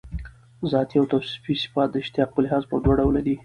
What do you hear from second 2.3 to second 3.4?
په لحاظ پر دوه ډوله دي.